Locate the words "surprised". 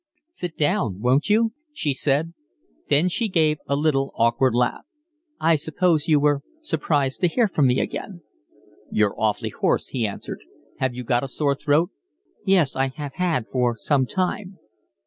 6.63-7.21